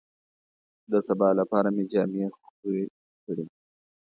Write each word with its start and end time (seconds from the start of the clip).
د 0.91 0.93
سبا 1.07 1.29
لپاره 1.39 1.67
مې 1.75 1.83
جامې 1.91 2.25
خوې 2.35 2.81
کړې. 3.23 3.45